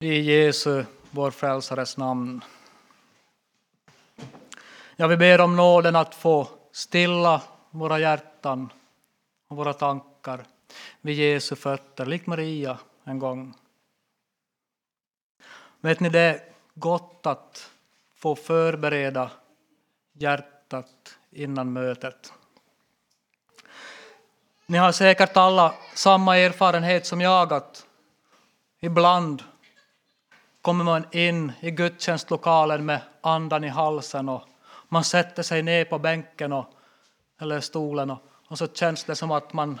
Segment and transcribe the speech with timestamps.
[0.00, 2.44] I Jesu, vår frälsares namn.
[4.96, 8.72] Jag vi ber om nåden att få stilla våra hjärtan
[9.48, 10.46] och våra tankar
[11.00, 13.54] vid Jesu fötter, likt Maria en gång.
[15.80, 16.40] Vet ni, det är
[16.74, 17.70] gott att
[18.14, 19.30] få förbereda
[20.12, 22.32] hjärtat innan mötet.
[24.66, 27.86] Ni har säkert alla samma erfarenhet som jag att
[28.80, 29.42] ibland
[30.68, 34.48] kommer man in i gudstjänstlokalen med andan i halsen och
[34.88, 36.66] man sätter sig ner på bänken och,
[37.40, 38.18] eller stolen och,
[38.48, 39.78] och så känns det som att man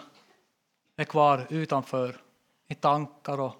[0.96, 2.20] är kvar utanför
[2.68, 3.54] i tankar och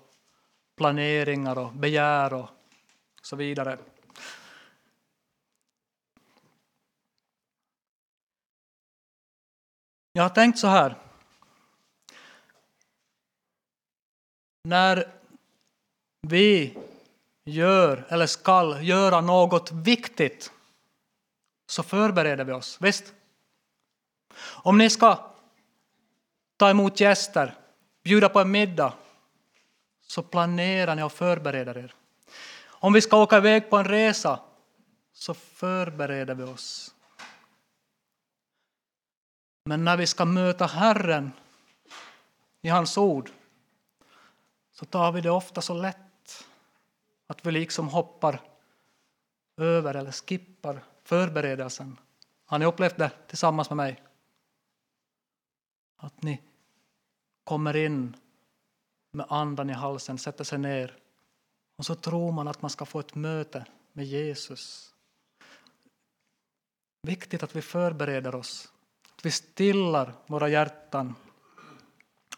[0.77, 2.49] planeringar och begär och
[3.23, 3.79] så vidare.
[10.13, 10.97] Jag har tänkt så här.
[14.65, 15.13] När
[16.21, 16.79] vi
[17.51, 20.53] gör eller skall göra något viktigt
[21.67, 22.79] så förbereder vi oss.
[22.81, 23.15] Visst?
[24.41, 25.33] Om ni ska
[26.57, 27.55] ta emot gäster,
[28.03, 28.93] bjuda på en middag,
[30.03, 31.95] så planerar ni och förbereder er.
[32.67, 34.41] Om vi ska åka iväg på en resa
[35.13, 36.95] så förbereder vi oss.
[39.65, 41.33] Men när vi ska möta Herren
[42.63, 43.31] i hans ord
[44.73, 46.08] så tar vi det ofta så lätt
[47.29, 48.41] att vi liksom hoppar
[49.57, 51.99] över eller skippar förberedelsen.
[52.45, 54.03] Har ni upplevt det tillsammans med mig?
[55.97, 56.43] Att ni
[57.45, 58.17] kommer in
[59.11, 60.97] med andan i halsen, sätter sig ner
[61.77, 64.95] och så tror man att man ska få ett möte med Jesus.
[67.03, 68.73] Viktigt att vi förbereder oss,
[69.17, 71.15] att vi stillar våra hjärtan,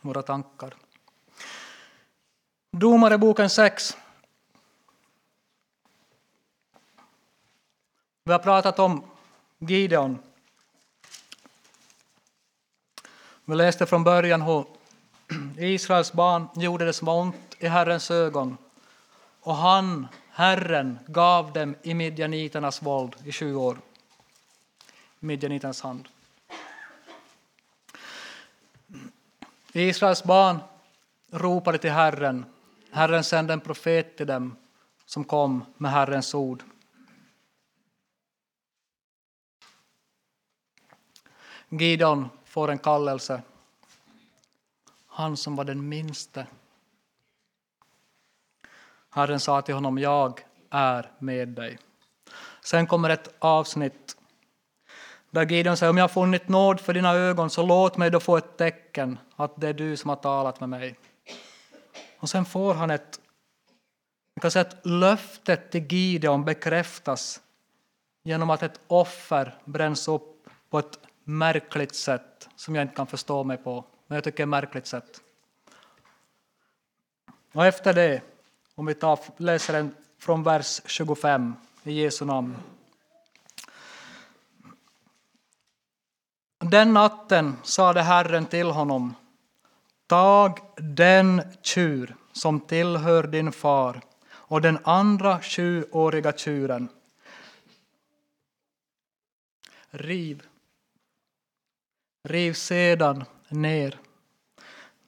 [0.00, 0.74] våra tankar.
[2.72, 3.96] Domare boken 6
[8.30, 9.04] Vi har pratat om
[9.58, 10.18] Gideon.
[13.44, 14.64] Vi läste från början hur
[15.58, 18.56] Israels barn gjorde det som var ont i Herrens ögon
[19.40, 23.78] och han, Herren, gav dem i midjaniternas våld i sju år.
[25.18, 26.08] Midjaniternas hand.
[29.72, 30.58] Israels barn
[31.30, 32.44] ropade till Herren.
[32.90, 34.56] Herren sände en profet till dem
[35.06, 36.62] som kom med Herrens ord.
[41.72, 43.42] Gideon får en kallelse.
[45.06, 46.46] Han som var den minste.
[49.10, 51.78] Herren sa till honom, jag är med dig.
[52.60, 54.16] Sen kommer ett avsnitt
[55.30, 58.20] där Gideon säger, om jag har funnit nåd för dina ögon så låt mig då
[58.20, 60.98] få ett tecken att det är du som har talat med mig.
[62.18, 63.20] Och sen får han ett,
[64.36, 67.40] man kan säga att löftet till Gideon bekräftas
[68.22, 73.44] genom att ett offer bränns upp på ett märkligt sätt som jag inte kan förstå
[73.44, 75.20] mig på, men jag tycker är märkligt sätt.
[77.52, 78.22] Och efter det,
[78.74, 82.56] om vi tar, läser en från vers 25 i Jesu namn.
[86.58, 89.14] Den natten sade Herren till honom,
[90.06, 96.88] tag den tjur som tillhör din far och den andra sjuåriga tjuren.
[99.90, 100.42] Riv
[102.22, 103.98] Riv sedan ner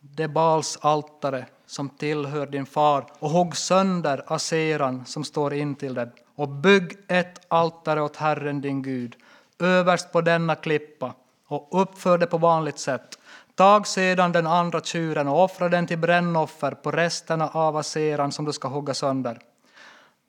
[0.01, 6.11] det Bals altare som tillhör din far och hugg sönder aseran som står intill den
[6.35, 9.17] och bygg ett altare åt Herren din Gud
[9.59, 11.15] överst på denna klippa
[11.47, 13.19] och uppför det på vanligt sätt.
[13.55, 18.45] Tag sedan den andra tjuren och offra den till brännoffer på resterna av aseran som
[18.45, 19.39] du ska hugga sönder.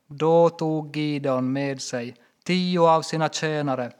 [0.07, 3.91] Då tog Gideon med sig tio av sina tjänare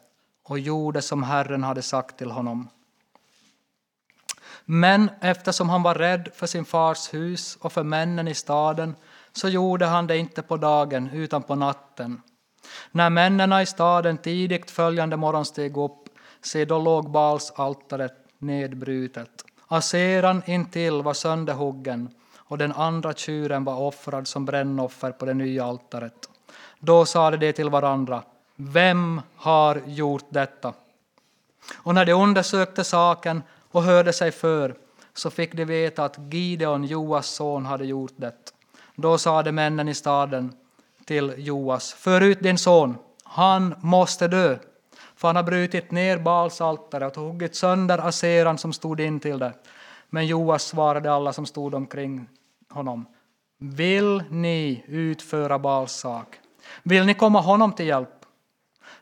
[0.43, 2.69] och gjorde som Herren hade sagt till honom.
[4.65, 8.95] Men eftersom han var rädd för sin fars hus och för männen i staden
[9.31, 12.21] så gjorde han det inte på dagen utan på natten.
[12.91, 16.09] När männen i staden tidigt följande morgon steg upp,
[16.41, 19.45] se då låg Bals altaret nedbrutet.
[19.67, 25.65] Aseran intill var sönderhuggen och den andra tjuren var offrad som brännoffer på det nya
[25.65, 26.29] altaret.
[26.79, 28.23] Då sade de till varandra,
[28.55, 30.73] vem har gjort detta?
[31.73, 34.75] Och när de undersökte saken och hörde sig för
[35.13, 38.53] så fick de veta att Gideon, Joas son, hade gjort det.
[38.95, 40.53] Då sade männen i staden
[41.05, 44.57] till Joas, för ut din son, han måste dö,
[45.15, 49.39] för han har brutit ner Baals altare och huggit sönder aseran som stod in till
[49.39, 49.53] det.
[50.09, 52.27] Men Joas svarade alla som stod omkring
[52.69, 53.05] honom,
[53.57, 56.39] Vill ni utföra Baals sak?
[56.83, 58.22] Vill ni komma honom till hjälp?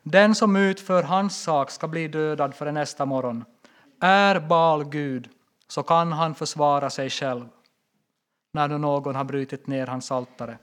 [0.04, 3.46] Den som utför hans sak ska bli dödad före nästa morgon.
[4.00, 5.30] Är Baal Gud
[5.68, 7.50] så kan han försvara sig själv
[8.54, 10.58] när någon har brutit ner hans altare.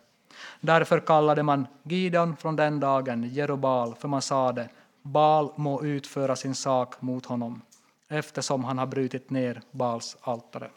[0.61, 4.69] Därför kallade man Gideon från den dagen Jerubal, för man sade
[5.03, 7.63] Baal må utföra sin sak mot honom
[8.09, 10.71] eftersom han har brutit ner Baals altare.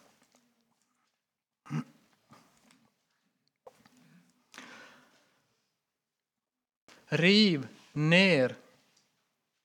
[7.05, 8.55] Riv ner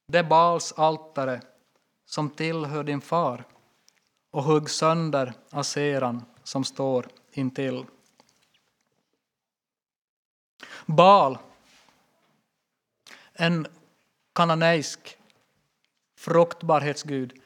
[0.06, 1.40] det Baals altare
[2.05, 3.44] som tillhör din far
[4.31, 7.84] och hugg sönder aseran som står intill.
[10.87, 11.38] Baal,
[13.32, 13.67] en
[14.34, 15.19] kananeisk
[16.17, 17.40] fruktbarhetsgud.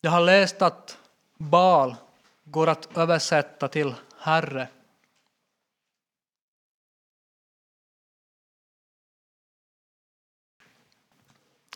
[0.00, 0.98] Jag har läst att
[1.36, 1.96] Baal
[2.44, 4.68] går att översätta till Herre.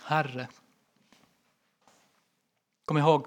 [0.07, 0.49] Herre.
[2.85, 3.27] Kom ihåg,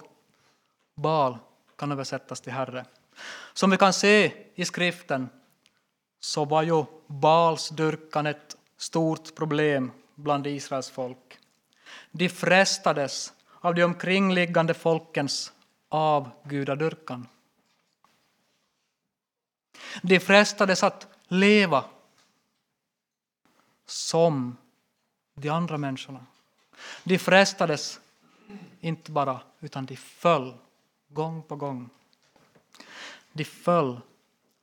[0.96, 1.38] Baal
[1.76, 2.86] kan översättas till Herre.
[3.54, 5.30] Som vi kan se i skriften
[6.20, 11.40] så var ju Baalsdyrkan ett stort problem bland Israels folk.
[12.12, 15.54] De frestades av de omkringliggande folkens
[15.90, 17.28] avgudadyrkan.
[20.02, 21.86] De frestades att leva
[23.86, 24.58] som
[25.34, 26.26] de andra människorna.
[27.04, 28.00] De frestades
[28.80, 30.58] inte bara, utan de föll
[31.08, 31.90] gång på gång.
[33.34, 34.02] De föll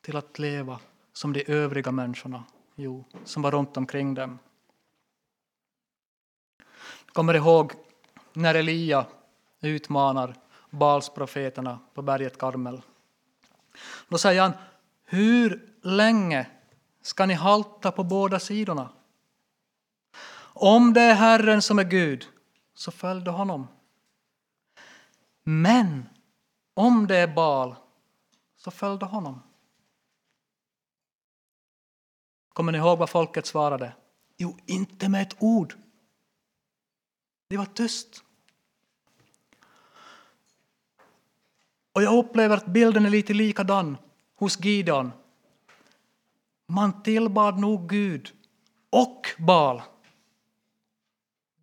[0.00, 0.80] till att leva
[1.12, 2.44] som de övriga människorna
[2.76, 4.38] jo, som var runt omkring dem.
[7.12, 7.72] Kommer ihåg
[8.32, 9.06] när Elia
[9.60, 10.34] utmanar
[10.70, 12.82] Balsprofeterna på berget Karmel.
[14.08, 14.52] Då säger han,
[15.04, 16.46] hur länge
[17.02, 18.88] ska ni halta på båda sidorna?
[20.58, 22.28] Om det är Herren som är Gud,
[22.74, 23.66] så följ då honom.
[25.42, 26.08] Men
[26.74, 27.74] om det är Baal,
[28.56, 29.42] så följ då honom.
[32.48, 33.92] Kommer ni ihåg vad folket svarade?
[34.36, 35.74] Jo, inte med ett ord.
[37.48, 38.24] Det var tyst.
[41.92, 43.96] Och jag upplever att bilden är lite likadan
[44.34, 45.12] hos Gideon.
[46.66, 48.32] Man tillbad nog Gud
[48.90, 49.82] och Baal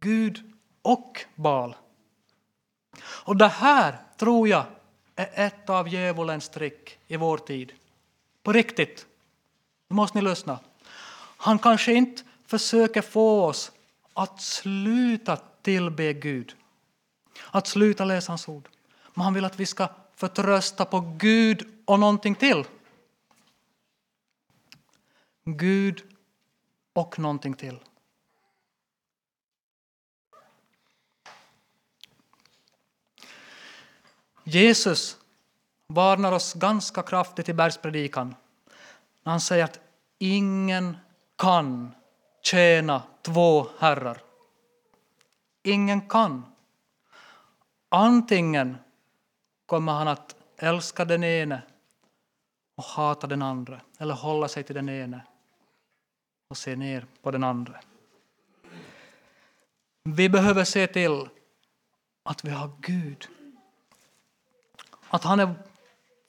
[0.04, 1.76] Gud och Baal.
[3.04, 4.66] Och det här tror jag
[5.16, 7.74] är ett av djävulens trick i vår tid.
[8.44, 9.06] På riktigt.
[9.88, 10.60] Nu måste ni lyssna.
[11.38, 13.72] Han kanske inte försöker få oss
[14.14, 16.56] att sluta tillbe Gud,
[17.52, 18.70] att sluta läsa hans ord.
[19.14, 22.64] Men han vill att vi ska förtrösta på Gud och någonting till.
[25.46, 26.04] Gud
[26.94, 27.80] och någonting till.
[34.44, 35.18] Jesus
[35.88, 38.36] varnar oss ganska kraftigt i bergspredikan
[39.24, 39.80] när han säger att
[40.20, 40.98] ingen
[41.36, 41.92] kan
[42.42, 44.22] tjäna två herrar.
[45.64, 46.46] Ingen kan.
[47.90, 48.78] Antingen
[49.66, 51.62] kommer han att älska den ene
[52.76, 55.22] och hata den andra, eller hålla sig till den ene
[56.48, 57.80] och se ner på den andra.
[60.04, 61.30] Vi behöver se till
[62.24, 63.28] att vi har Gud.
[65.14, 65.56] Att han är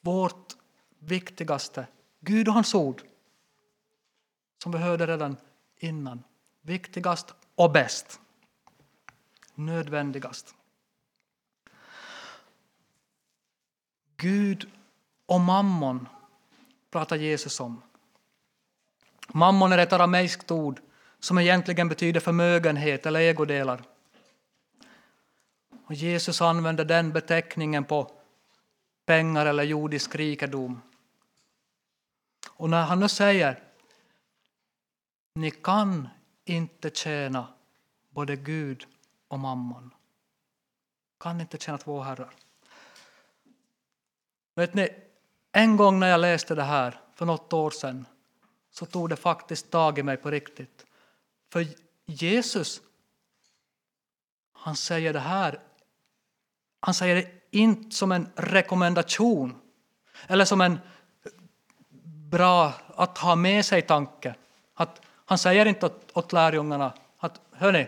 [0.01, 0.57] vårt
[0.99, 1.87] viktigaste.
[2.21, 3.03] Gud och hans ord
[4.63, 5.37] som vi hörde redan
[5.77, 6.23] innan.
[6.61, 8.21] Viktigast och bäst.
[9.55, 10.55] Nödvändigast.
[14.17, 14.71] Gud
[15.27, 16.09] och mammon
[16.91, 17.83] pratar Jesus om.
[19.29, 20.81] Mammon är ett arameiskt ord
[21.19, 23.83] som egentligen betyder förmögenhet eller ägodelar.
[25.87, 28.24] Och Jesus använder den beteckningen på
[29.07, 30.83] pengar eller jordisk rikedom.
[32.51, 33.63] Och när han nu säger
[35.35, 36.09] ni kan
[36.45, 37.47] inte tjäna
[38.11, 38.87] både Gud
[39.29, 39.95] och mammon.
[41.21, 42.35] Kan inte tjäna två herrar.
[44.55, 44.89] Vet ni,
[45.53, 48.07] en gång när jag läste det här för något år sedan
[48.71, 50.87] så tog det faktiskt tag i mig på riktigt.
[51.53, 51.67] För
[52.07, 52.83] Jesus,
[54.53, 55.61] han säger det här,
[56.81, 59.55] han säger det inte som en rekommendation
[60.27, 60.79] eller som en
[62.31, 64.35] bra att ha med sig tanke.
[64.75, 67.87] Att han säger inte åt, åt lärjungarna att hörni,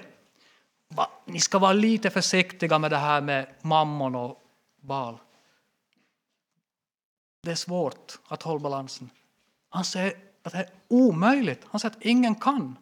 [0.89, 4.43] va, ni ska vara lite försiktiga med det här med mammon och
[4.81, 5.19] bal.
[7.43, 9.11] Det är svårt att hålla balansen.
[9.69, 11.65] Han säger att det är omöjligt.
[11.71, 12.79] Han säger att ingen kan.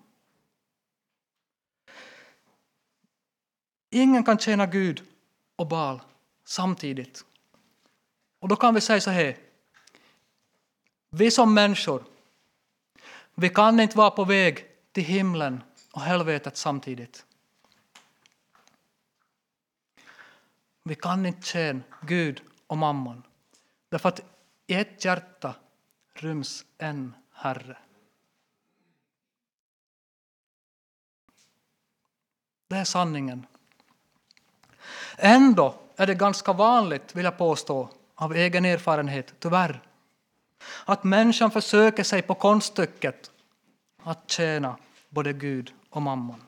[3.90, 5.02] Ingen kan tjäna Gud
[5.56, 6.00] och Baal
[6.44, 7.24] samtidigt.
[8.38, 9.38] Och då kan vi säga så här.
[11.10, 12.04] Vi som människor,
[13.34, 17.26] vi kan inte vara på väg till himlen och helvetet samtidigt.
[20.82, 23.22] Vi kan inte tjäna Gud och mammon.
[23.88, 24.20] Därför att
[24.66, 25.54] i ett hjärta
[26.14, 27.78] ryms en Herre.
[32.68, 33.46] Det är sanningen.
[35.18, 39.82] Ändå är det ganska vanligt, vill jag påstå, av egen erfarenhet, tyvärr,
[40.84, 43.30] att människan försöker sig på konststycket
[44.02, 44.76] att tjäna
[45.08, 46.42] både Gud och mamman.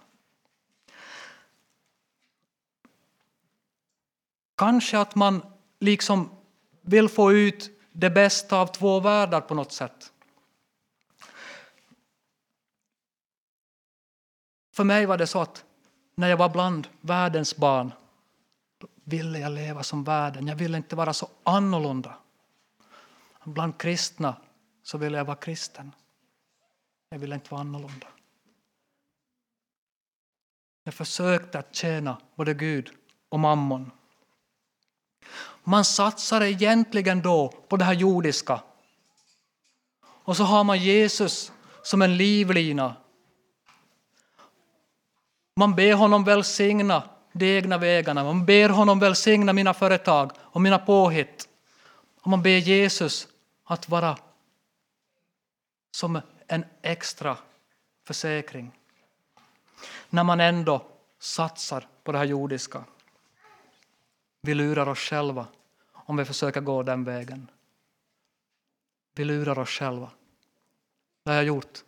[4.56, 5.42] Kanske att man
[5.80, 6.30] liksom
[6.80, 10.12] vill få ut det bästa av två världar på något sätt.
[14.72, 15.64] För mig var det så att
[16.14, 17.92] när jag var bland världens barn
[19.08, 20.46] ville jag leva som världen.
[20.46, 22.16] Jag ville inte vara så annorlunda.
[23.44, 24.36] Bland kristna
[24.82, 25.92] så ville jag vara kristen.
[27.08, 28.06] Jag ville inte vara annorlunda.
[30.84, 32.90] Jag försökte att tjäna både Gud
[33.28, 33.90] och mammon.
[35.64, 38.62] Man satsar egentligen då på det här jordiska.
[40.02, 42.96] Och så har man Jesus som en livlina.
[45.56, 48.24] Man ber honom välsigna de egna vägarna.
[48.24, 51.48] Man ber honom välsigna mina företag och mina påhitt.
[52.20, 53.28] Och man ber Jesus
[53.64, 54.18] att vara
[55.90, 57.36] som en extra
[58.04, 58.72] försäkring.
[60.10, 60.86] När man ändå
[61.18, 62.84] satsar på det här jordiska.
[64.40, 65.46] Vi lurar oss själva
[65.92, 67.50] om vi försöker gå den vägen.
[69.14, 70.10] Vi lurar oss själva.
[71.22, 71.84] Det har jag gjort.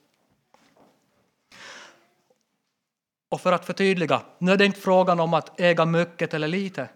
[3.29, 6.89] Och för att förtydliga, nu är det inte frågan om att äga mycket eller lite.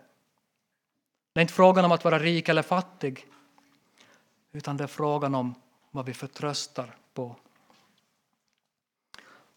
[1.33, 3.27] Det är inte frågan om att vara rik eller fattig.
[4.53, 5.55] Utan det är frågan om
[5.91, 7.37] vad vi förtröstar på.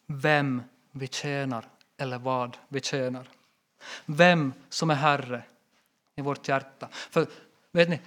[0.05, 1.65] Vem vi tjänar
[1.98, 3.27] eller vad vi tjänar.
[4.05, 5.44] Vem som är Herre
[6.15, 6.89] i vårt hjärta.
[6.91, 7.27] För
[7.72, 8.00] vet ni,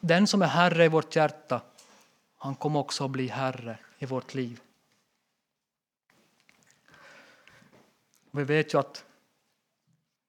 [0.00, 1.60] den som är Herre i vårt hjärta,
[2.38, 4.60] han kommer också att bli Herre i vårt liv.
[8.32, 9.04] Vi vet ju att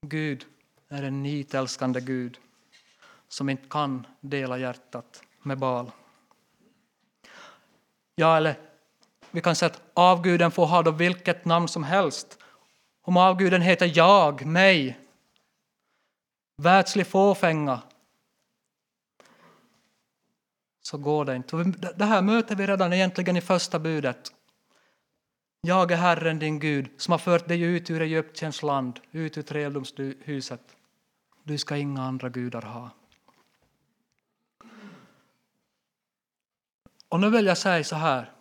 [0.01, 0.45] Gud
[0.89, 2.37] är en nitälskande Gud
[3.27, 5.91] som inte kan dela hjärtat med Bal.
[8.15, 8.55] Ja, eller
[9.31, 12.39] vi kan säga att avguden får ha då vilket namn som helst.
[13.01, 14.99] Om avguden heter jag, mig,
[16.57, 17.81] världslig fåfänga,
[20.81, 21.57] så går det inte.
[21.95, 24.33] Det här möter vi redan egentligen i första budet.
[25.65, 29.41] Jag är Herren din Gud som har fört dig ut ur Egyptens land, ut ur
[29.41, 30.77] träldomshuset.
[31.43, 32.89] Du ska inga andra gudar ha.
[37.09, 38.31] Och nu vill jag säga så här.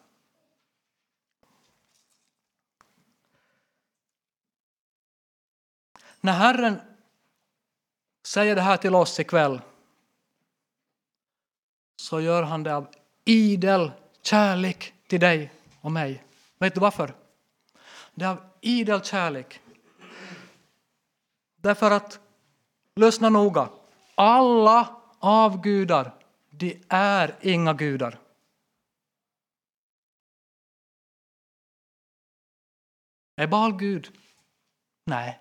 [6.20, 6.80] När Herren
[8.26, 9.60] säger det här till oss ikväll
[11.96, 16.24] så gör han det av idel kärlek till dig och mig.
[16.62, 17.14] Vet du varför?
[18.14, 19.60] Det är av idel kärlek.
[21.56, 22.20] Därför att,
[22.96, 23.68] lyssna noga,
[24.14, 26.14] alla avgudar,
[26.50, 28.18] de är inga gudar.
[33.36, 34.18] Är Baal Gud?
[35.04, 35.40] Nej.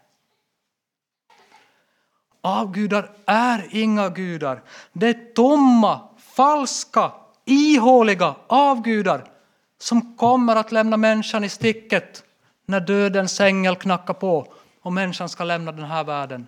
[2.41, 4.63] Avgudar är inga gudar.
[4.93, 7.11] Det är tomma, falska,
[7.45, 9.40] ihåliga avgudar
[9.81, 12.23] som kommer att lämna människan i sticket
[12.65, 16.47] när dödens ängel knackar på och människan ska lämna den här världen.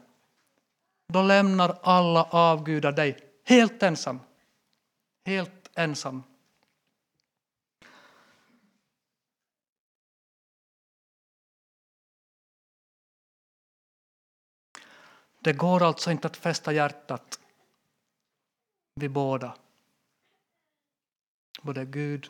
[1.07, 4.19] Då lämnar alla avgudar dig helt ensam.
[5.25, 6.23] Helt ensam.
[15.39, 17.39] Det går alltså inte att fästa hjärtat
[18.95, 19.55] vid båda.
[21.61, 22.29] Både Gud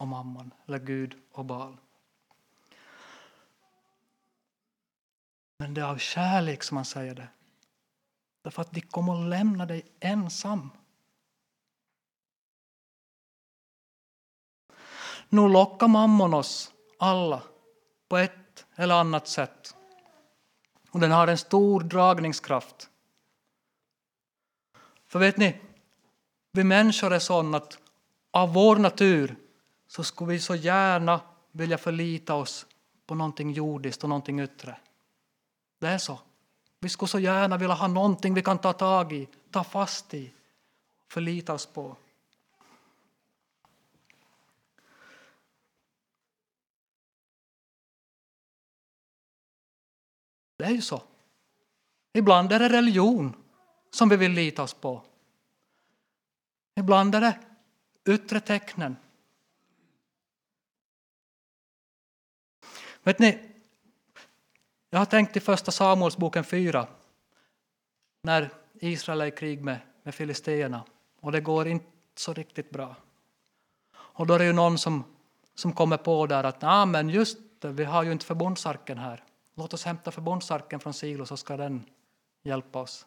[0.00, 1.76] och mamman, eller Gud och Baal.
[5.58, 7.28] Men det är av kärlek som man säger det.
[8.42, 10.70] Därför att de kommer att lämna dig ensam.
[15.28, 17.42] Nu lockar mammon oss alla
[18.08, 19.76] på ett eller annat sätt.
[20.90, 22.90] Och den har en stor dragningskraft.
[25.06, 25.60] För vet ni,
[26.52, 27.78] vi människor är sådana att
[28.30, 29.36] av vår natur
[29.90, 31.20] så skulle vi så gärna
[31.52, 32.66] vilja förlita oss
[33.06, 34.76] på någonting jordiskt och någonting yttre.
[35.78, 36.18] Det är så.
[36.78, 40.32] Vi skulle så gärna vilja ha någonting vi kan ta tag i, ta fast i,
[41.08, 41.96] förlita oss på.
[50.56, 51.02] Det är ju så.
[52.12, 53.34] Ibland är det religion
[53.90, 55.02] som vi vill lita oss på.
[56.74, 57.38] Ibland är det
[58.12, 58.96] yttre tecknen.
[63.02, 63.38] Vet ni,
[64.90, 66.86] jag har tänkt i första Samuelsboken 4
[68.22, 70.84] när Israel är i krig med, med filisteerna
[71.20, 72.96] och det går inte så riktigt bra.
[73.96, 75.04] Och då är det ju någon som,
[75.54, 79.24] som kommer på där att ah, men just det, vi har ju inte förbundsarken här.
[79.54, 81.84] Låt oss hämta förbundsarken från Silo så ska den
[82.42, 83.06] hjälpa oss.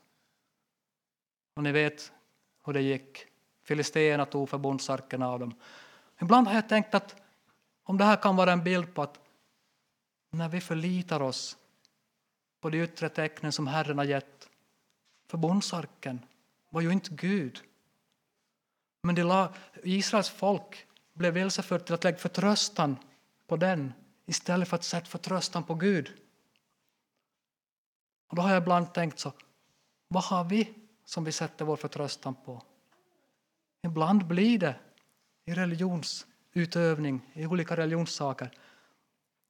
[1.55, 2.12] Och ni vet
[2.65, 3.25] hur det gick.
[3.63, 5.53] Filisteerna tog förbundsarken av dem.
[6.21, 7.15] Ibland har jag tänkt att
[7.83, 9.19] om det här kan vara en bild på att
[10.33, 11.57] när vi förlitar oss
[12.61, 14.49] på de yttre tecknen som Herren har gett.
[15.27, 16.25] Förbundsarken
[16.69, 17.61] var ju inte Gud.
[19.03, 19.47] Men de
[19.83, 22.97] Israels folk blev vilsefört till att lägga förtröstan
[23.47, 23.93] på den
[24.25, 26.13] istället för att sätta förtröstan på Gud.
[28.27, 29.33] Och då har jag ibland tänkt så,
[30.07, 30.73] vad har vi
[31.05, 32.61] som vi sätter vår förtröstan på?
[33.81, 34.75] Ibland blir det
[35.45, 38.51] i religionsutövning, i olika religionssaker.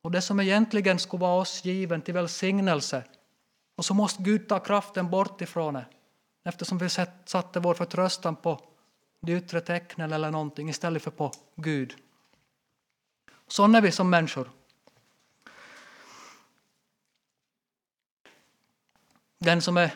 [0.03, 3.03] Och det som egentligen skulle vara oss given till välsignelse,
[3.75, 5.86] och så måste Gud ta kraften bort ifrån det,
[6.43, 6.89] eftersom vi
[7.25, 8.62] satte vår förtröstan på
[9.22, 11.95] de yttre tecknen eller någonting istället för på Gud.
[13.48, 14.51] Sådana är vi som människor.
[19.39, 19.95] Den som är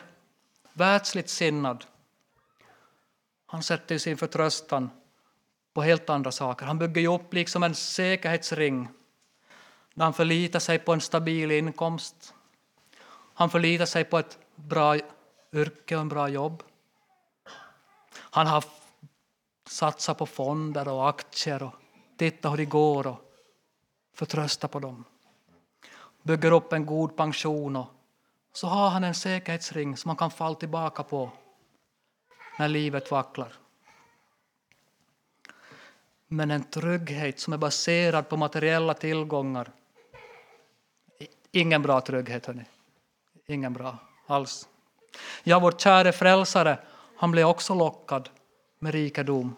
[0.72, 1.84] världsligt sinnad,
[3.46, 4.90] han sätter sin förtröstan
[5.74, 6.66] på helt andra saker.
[6.66, 8.88] Han bygger upp liksom en säkerhetsring
[9.98, 12.34] där han förlitar sig på en stabil inkomst.
[13.34, 14.96] Han förlitar sig på ett bra
[15.52, 16.62] yrke och en bra jobb.
[18.14, 18.64] Han har
[19.68, 21.72] satsat på fonder och aktier och
[22.16, 23.18] tittat hur det går och
[24.14, 25.04] förtröstat på dem.
[26.22, 27.88] Bygger upp en god pension och
[28.52, 31.30] så har han en säkerhetsring som han kan falla tillbaka på
[32.58, 33.52] när livet vacklar.
[36.26, 39.72] Men en trygghet som är baserad på materiella tillgångar
[41.52, 42.64] Ingen bra trygghet, hörni.
[43.46, 44.68] Ingen bra alls.
[45.44, 46.78] Ja, vår käre frälsare,
[47.16, 48.28] han blev också lockad
[48.78, 49.56] med rikedom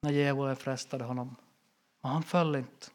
[0.00, 1.36] när djävulen frestade honom.
[2.00, 2.86] men han föll inte.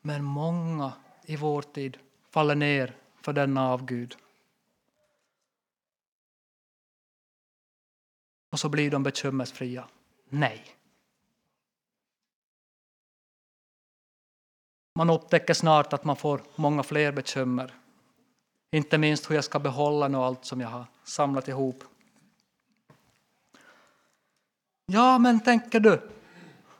[0.00, 0.92] Men många
[1.24, 1.98] i vår tid
[2.30, 4.16] faller ner för denna avgud.
[8.50, 9.88] Och så blir de bekymmersfria.
[10.28, 10.76] Nej.
[14.94, 17.74] Man upptäcker snart att man får många fler bekymmer.
[18.70, 21.84] Inte minst hur jag ska behålla nu allt som jag har samlat ihop.
[24.86, 26.10] Ja, men tänker du,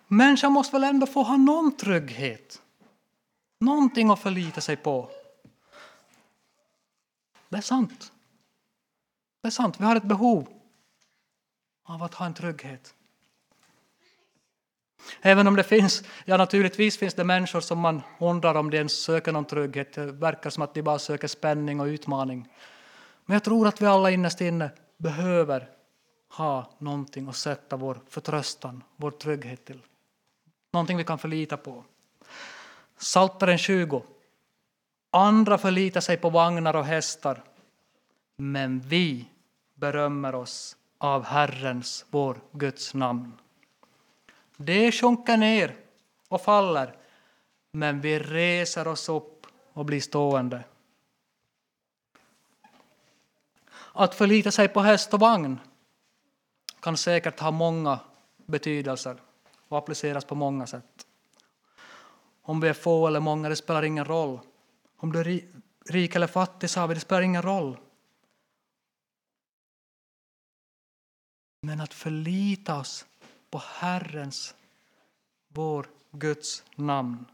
[0.06, 2.62] människan måste väl ändå få ha någon trygghet?
[3.60, 5.10] Någonting att förlita sig på.
[7.48, 8.12] Det är sant.
[9.40, 10.48] Det är sant, vi har ett behov
[11.84, 12.94] av att ha en trygghet.
[15.22, 18.92] Även om det finns, ja naturligtvis finns det människor som man undrar om de ens
[18.92, 19.92] söker någon trygghet.
[19.92, 22.48] Det verkar som att de bara söker spänning och utmaning.
[23.26, 25.68] Men jag tror att vi alla innerst inne behöver
[26.28, 29.80] ha någonting att sätta vår förtröstan, vår trygghet till.
[30.72, 31.84] Någonting vi kan förlita på.
[32.98, 34.02] Saltaren 20.
[35.10, 37.42] Andra förlitar sig på vagnar och hästar,
[38.36, 39.28] men vi
[39.74, 43.32] berömmer oss av Herrens, vår Guds namn.
[44.56, 45.76] Det sjunker ner
[46.28, 46.96] och faller,
[47.72, 50.64] men vi reser oss upp och blir stående.
[53.92, 55.60] Att förlita sig på häst och vagn
[56.80, 58.00] kan säkert ha många
[58.36, 59.22] betydelser
[59.68, 61.06] och appliceras på många sätt.
[62.42, 64.40] Om vi är få eller många, det spelar ingen roll.
[64.96, 65.40] Om du är
[65.92, 67.78] rik eller fattig, sa vi, det spelar ingen roll.
[71.60, 73.06] Men att förlita oss
[73.54, 74.54] på Herrens,
[75.48, 77.26] vår Guds namn.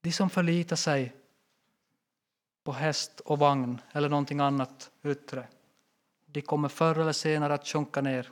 [0.00, 1.16] De som förlitar sig
[2.64, 5.48] på häst och vagn eller någonting annat yttre,
[6.26, 8.30] de kommer förr eller senare att sjunka ner.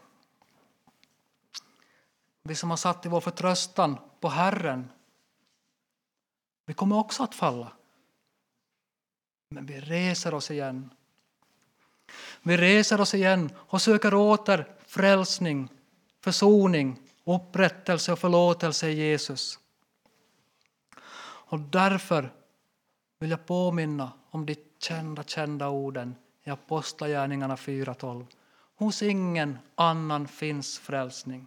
[2.42, 4.90] Vi som har satt i vår förtröstan på Herren,
[6.66, 7.72] vi kommer också att falla.
[9.48, 10.90] Men vi reser oss igen.
[12.42, 15.68] Vi reser oss igen och söker åter frälsning,
[16.20, 19.58] försoning, upprättelse och förlåtelse i Jesus.
[21.22, 22.32] Och därför
[23.18, 28.26] vill jag påminna om de kända, kända orden i Apostlagärningarna 4.12.
[28.76, 31.46] Hos ingen annan finns frälsning.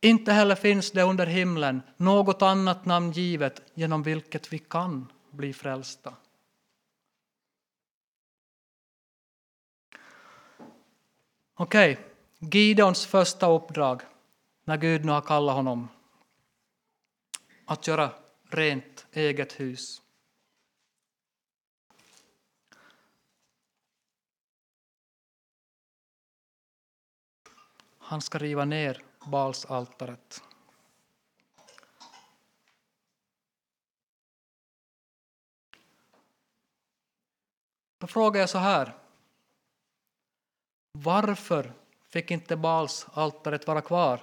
[0.00, 5.52] Inte heller finns det under himlen något annat namn givet genom vilket vi kan bli
[5.52, 6.14] frälsta.
[11.54, 12.07] Okej, okay.
[12.38, 14.02] Gideons första uppdrag
[14.64, 15.88] när Gud nu har kallat honom
[17.64, 18.12] att göra
[18.50, 20.02] rent eget hus.
[27.98, 30.42] Han ska riva ner Balsaltaret.
[37.98, 38.94] Då frågar jag så här.
[40.92, 41.74] Varför
[42.08, 44.20] fick inte Balsaltaret vara kvar?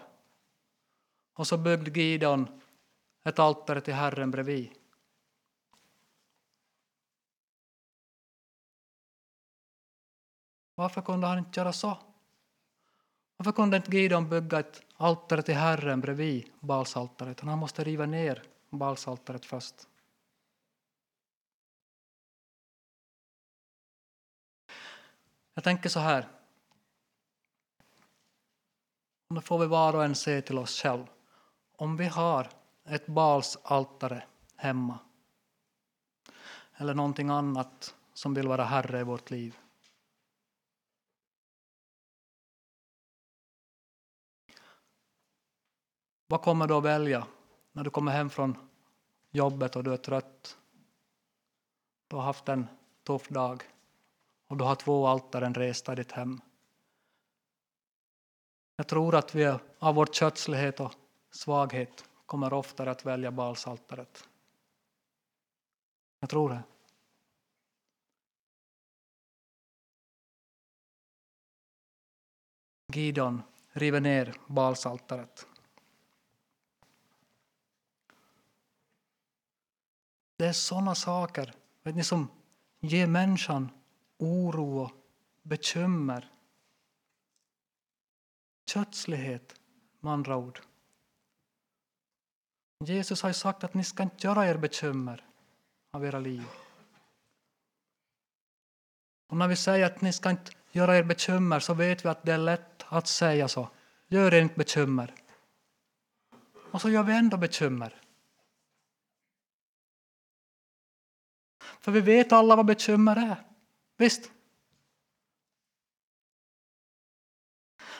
[1.33, 2.61] Och så byggde Gideon
[3.23, 4.71] ett altare till Herren bredvid.
[10.75, 11.97] Varför kunde han inte göra så?
[13.37, 17.39] Varför kunde inte Gideon bygga ett altare till Herren bredvid Balsaltaret?
[17.39, 19.87] Han måste riva ner Balsaltaret först.
[25.53, 26.34] Jag tänker så här.
[29.35, 31.07] Då får vi var och en se till oss själva.
[31.75, 32.49] Om vi har
[32.83, 34.23] ett balsaltare
[34.55, 34.99] hemma
[36.73, 39.57] eller någonting annat som vill vara herre i vårt liv.
[46.27, 47.27] Vad kommer du att välja
[47.71, 48.69] när du kommer hem från
[49.31, 50.57] jobbet och du är trött?
[52.07, 52.67] Du har haft en
[53.03, 53.63] tuff dag
[54.47, 56.41] och du har två altaren resta i ditt hem.
[58.75, 59.45] Jag tror att vi
[59.79, 60.93] av vår kötslighet och
[61.31, 64.29] svaghet kommer oftare att välja balsaltaret.
[66.19, 66.63] Jag tror det.
[72.93, 75.47] Gideon river ner balsaltaret.
[80.37, 82.27] Det är sådana saker vet ni, som
[82.79, 83.69] ger människan
[84.17, 84.91] oro och
[85.41, 86.34] bekymmer.
[88.65, 89.55] Kötslighet,
[89.99, 90.59] med andra ord.
[92.85, 95.25] Jesus har sagt att ni ska inte göra er bekymmer
[95.91, 96.43] av era liv.
[99.27, 102.23] Och när vi säger att ni ska inte göra er bekymmer så vet vi att
[102.23, 103.69] det är lätt att säga så.
[104.07, 105.13] Gör er inte bekymmer.
[106.71, 108.01] Och så gör vi ändå bekymmer.
[111.79, 113.43] För vi vet alla vad bekymmer är.
[113.97, 114.31] Visst?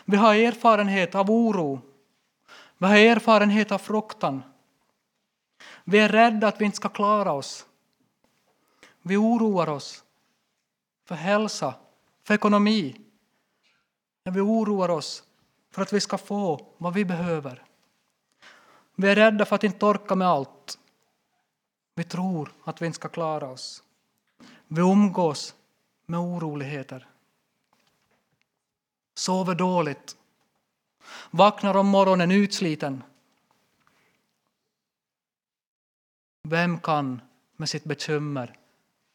[0.06, 1.82] Vi har erfarenhet av oro.
[2.78, 4.44] Vi har erfarenhet av fruktan.
[5.84, 7.66] Vi är rädda att vi inte ska klara oss.
[9.02, 10.04] Vi oroar oss
[11.06, 11.74] för hälsa,
[12.24, 12.96] för ekonomi.
[14.24, 15.24] Vi oroar oss
[15.72, 17.64] för att vi ska få vad vi behöver.
[18.96, 20.80] Vi är rädda för att inte orka med allt.
[21.96, 23.84] Vi tror att vi inte ska klara oss.
[24.68, 25.56] Vi umgås
[26.06, 27.08] med oroligheter.
[29.16, 30.18] Sover dåligt.
[31.32, 33.04] Vaknar om morgonen utsliten.
[36.44, 37.22] Vem kan
[37.56, 38.58] med sitt bekymmer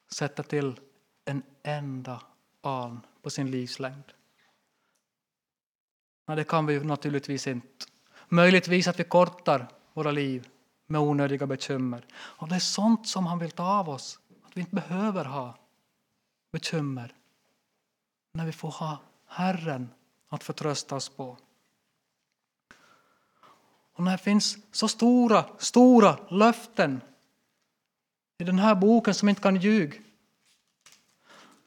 [0.08, 0.80] sätta till
[1.24, 2.22] en enda
[2.60, 4.12] aln på sin livslängd?
[6.26, 7.86] Nej, det kan vi naturligtvis inte.
[8.28, 10.48] Möjligtvis att vi kortar våra liv
[10.86, 12.06] med onödiga bekymmer.
[12.12, 14.18] Och det är sånt som han vill ta av oss.
[14.42, 15.58] Att vi inte behöver ha
[16.52, 17.14] bekymmer.
[18.32, 18.98] När vi får ha
[19.30, 19.90] Herren
[20.28, 21.36] att förtrösta oss på.
[23.92, 27.00] Och när det finns så stora, stora löften
[28.38, 29.98] i den här boken som inte kan ljuga.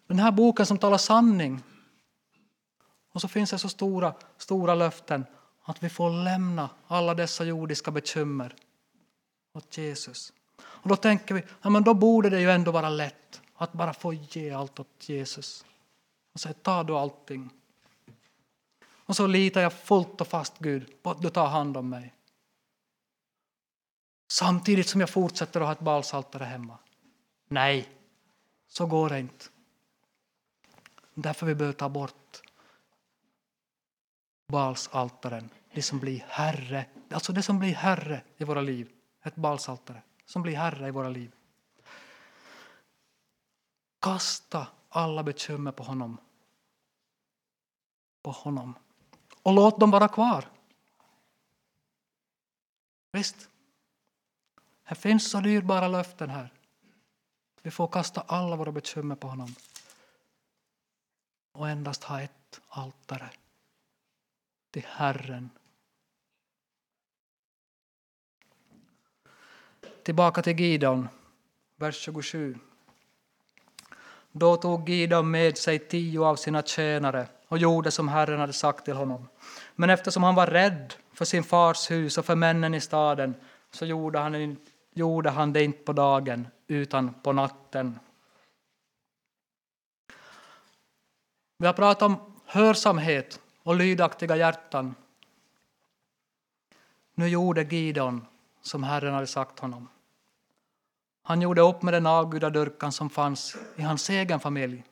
[0.07, 1.63] Den här boken som talar sanning.
[3.11, 5.25] Och så finns det så stora, stora löften
[5.63, 8.55] att vi får lämna alla dessa jordiska bekymmer
[9.53, 10.33] åt Jesus.
[10.63, 13.93] Och då tänker vi, ja, men då borde det ju ändå vara lätt att bara
[13.93, 15.65] få ge allt åt Jesus.
[16.33, 17.49] Och säger ta du allting.
[19.05, 22.13] Och så litar jag fullt och fast Gud på att du tar hand om mig.
[24.27, 26.77] Samtidigt som jag fortsätter att ha ett balsaltare hemma.
[27.47, 27.89] Nej,
[28.67, 29.45] så går det inte.
[31.13, 32.41] Därför vi behöver ta bort
[34.47, 38.91] balsaltaren, det som blir herre, alltså det som blir herre i våra liv.
[39.23, 41.31] Ett balsaltare som blir herre i våra liv.
[43.99, 46.17] Kasta alla bekymmer på honom.
[48.21, 48.75] På honom.
[49.43, 50.49] och låt dem vara kvar.
[53.11, 53.49] Visst,
[54.83, 56.53] här finns så dyrbara löften här.
[57.61, 59.55] Vi får kasta alla våra bekymmer på honom
[61.51, 63.29] och endast ha ett altare
[64.71, 65.49] till Herren.
[70.03, 71.07] Tillbaka till Gideon,
[71.75, 72.59] vers 27.
[74.35, 78.85] Då tog Gideon med sig tio av sina tjänare och gjorde som Herren hade sagt
[78.85, 79.27] till honom.
[79.75, 83.35] Men eftersom han var rädd för sin fars hus och för männen i staden
[83.71, 84.57] så gjorde han,
[84.93, 87.99] gjorde han det inte på dagen utan på natten.
[91.57, 92.15] Vi har pratat om
[92.45, 94.95] hörsamhet och lydaktiga hjärtan.
[97.15, 98.25] Nu gjorde Gideon
[98.61, 99.87] som Herren hade sagt honom.
[101.23, 104.83] Han gjorde upp med den avgudadyrkan som fanns i hans egen familj.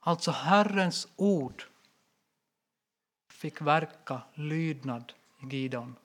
[0.00, 1.64] Alltså Herrens ord
[3.28, 5.96] fick verka lydnad i Gideon.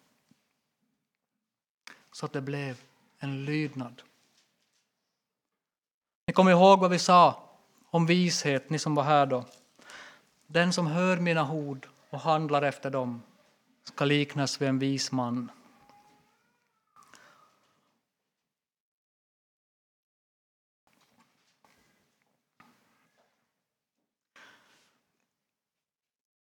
[2.12, 2.82] Så att det blev
[3.20, 4.02] en lydnad.
[6.28, 7.44] Ni kommer ihåg vad vi sa
[7.90, 9.46] om vishet, ni som var här då.
[10.48, 13.22] Den som hör mina ord och handlar efter dem
[13.84, 15.52] ska liknas vid en vis man.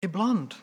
[0.06, 0.54] Ibland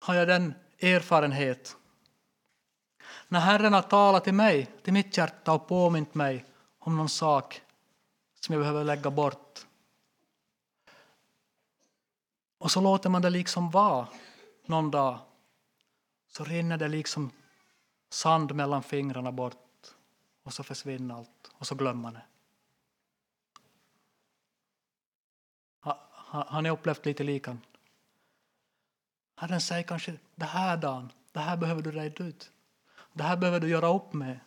[0.00, 1.76] har jag den erfarenhet
[3.28, 6.44] när Herren har talat till mig, till mitt hjärta och påmint mig
[6.78, 7.62] om någon sak
[8.40, 9.66] som jag behöver lägga bort.
[12.58, 14.08] Och så låter man det liksom vara
[14.66, 15.18] någon dag.
[16.28, 17.30] Så rinner det liksom
[18.10, 19.94] sand mellan fingrarna bort
[20.42, 22.22] och så försvinner allt och så glömmer man det.
[26.42, 27.64] Har ni upplevt lite likadant?
[29.36, 32.50] Herren säger kanske det här dagen, det här behöver du reda ut.
[33.12, 34.40] Det här behöver du göra upp med.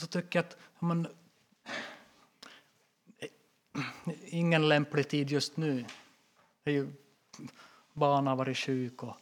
[0.00, 1.08] Så tycker jag att men,
[4.24, 5.84] ingen lämplig tid just nu.
[6.62, 6.92] Det är ju,
[7.92, 9.16] barn har varit sjuk och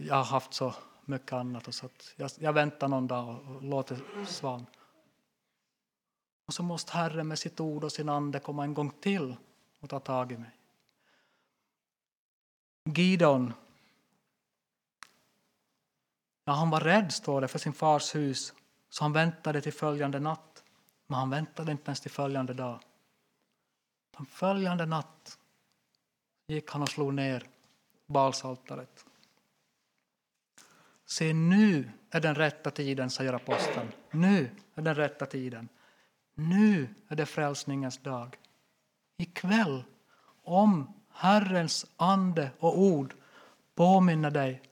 [0.00, 1.68] jag har haft så mycket annat.
[1.68, 4.66] Och så jag, jag, väntar någon dag och låter svan.
[6.46, 9.36] Och så måste Herren med sitt ord och sin ande komma en gång till
[9.86, 10.50] och ta tag i mig.
[12.84, 13.52] Gideon
[16.48, 18.52] Ja, han var rädd, står det, för sin fars hus,
[18.88, 20.64] så han väntade till följande natt.
[21.06, 22.80] Men han väntade inte ens till följande dag.
[24.16, 25.38] Den följande natt
[26.46, 27.46] gick han och slog ner
[28.06, 29.04] balsaltaret.
[31.04, 33.92] Se, nu är den rätta tiden, säger aposteln.
[34.10, 35.68] Nu är den rätta tiden.
[36.34, 38.36] Nu är det frälsningens dag.
[39.16, 39.84] Ikväll,
[40.42, 43.14] om Herrens ande och ord
[43.74, 44.62] påminner dig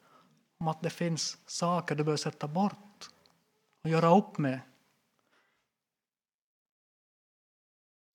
[0.58, 3.10] om att det finns saker du behöver sätta bort
[3.82, 4.60] och göra upp med.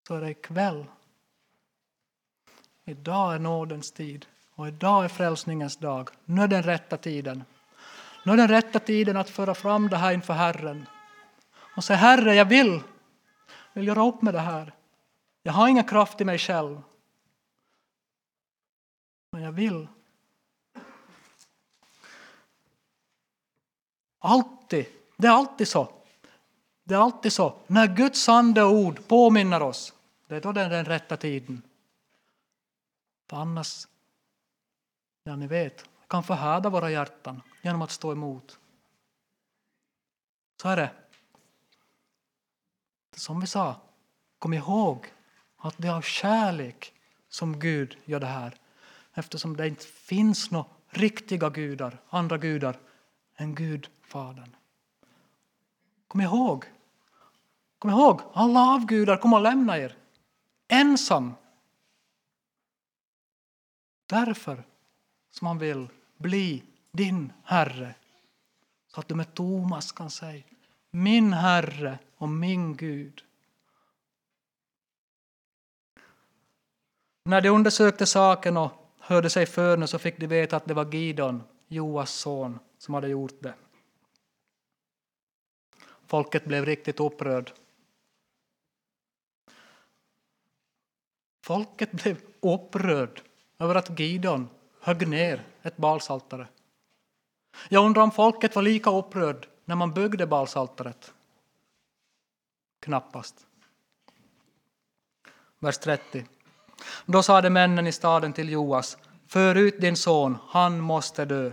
[0.07, 0.85] Så är det ikväll.
[2.85, 6.09] Idag är nådens tid och idag är frälsningens dag.
[6.25, 7.43] Nu är den rätta tiden.
[8.25, 10.85] Nu är den rätta tiden att föra fram det här inför Herren
[11.75, 12.81] och säga Herre, jag vill,
[13.73, 14.73] vill göra upp med det här.
[15.43, 16.81] Jag har ingen kraft i mig själv.
[19.31, 19.87] Men jag vill
[24.19, 24.85] Alltid.
[25.17, 25.93] Det är alltid så.
[26.83, 27.57] Det är alltid så.
[27.67, 29.93] När Guds ande och ord påminner oss,
[30.27, 31.61] det är då det är den rätta tiden.
[33.29, 33.87] För annars,
[35.23, 38.59] ja ni vet, kan förhärda våra hjärtan genom att stå emot.
[40.61, 40.91] Så är det.
[43.15, 43.75] Som vi sa,
[44.39, 45.13] kom ihåg
[45.59, 46.93] att det är av kärlek
[47.29, 48.55] som Gud gör det här.
[49.13, 52.79] Eftersom det inte finns några riktiga gudar, andra gudar
[53.35, 54.55] än Gud Fadern.
[56.07, 56.65] Kom ihåg,
[57.79, 59.95] kom ihåg, alla avgudar kommer att lämna er
[60.67, 61.33] ensam.
[64.05, 64.63] Därför
[65.31, 67.95] som han vill bli din Herre.
[68.87, 70.43] Så att du med Thomas kan säga
[70.91, 73.23] min Herre och min Gud.
[77.29, 80.73] När de undersökte saken och hörde sig för nu så fick de veta att det
[80.73, 83.53] var Gidon, Joas son, som hade gjort det.
[86.07, 87.51] Folket blev riktigt upprörd.
[91.43, 93.21] Folket blev upprörd
[93.59, 94.49] över att Gidon
[94.81, 96.47] högg ner ett balsaltare.
[97.69, 101.13] Jag undrar om folket var lika upprörd när man byggde balsaltaret.
[102.79, 103.47] Knappast.
[105.59, 106.25] Vers 30.
[107.05, 111.51] Då sade männen i staden till Joas, för ut din son, han måste dö.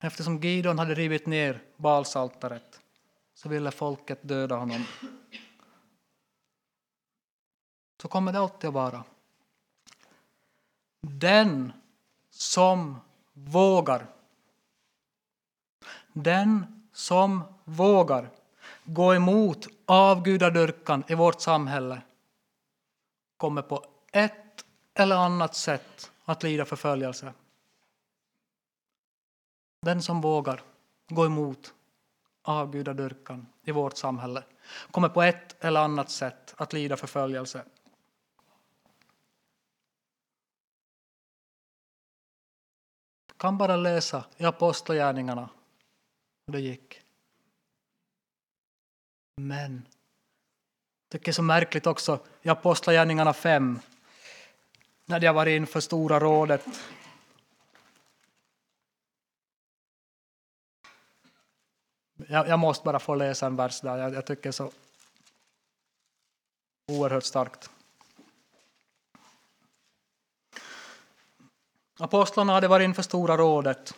[0.00, 2.80] Eftersom Gidon hade rivit ner Balsaltaret
[3.34, 4.84] så ville folket döda honom.
[8.02, 9.04] Så kommer det alltid att vara.
[11.00, 11.72] Den
[12.30, 13.00] som
[13.32, 14.06] vågar.
[16.12, 18.30] Den som vågar
[18.84, 22.02] gå emot avgudadyrkan i vårt samhälle
[23.36, 27.32] kommer på ett eller annat sätt att lida förföljelse.
[29.82, 30.62] Den som vågar
[31.08, 31.74] gå emot
[32.42, 34.44] avgudadyrkan i vårt samhälle
[34.90, 37.64] kommer på ett eller annat sätt att lida förföljelse.
[43.44, 45.48] kan bara läsa i Apostlagärningarna
[46.46, 47.03] hur det gick.
[49.36, 49.88] Men
[51.02, 53.80] jag tycker det är så märkligt också i Apostlagärningarna 5
[55.04, 56.66] när de har varit inför Stora rådet.
[62.16, 64.72] Jag, jag, måste bara få läsa en vers där, jag, jag tycker det är så
[66.86, 67.70] oerhört starkt.
[71.98, 73.94] Apostlarna hade varit inför Stora rådet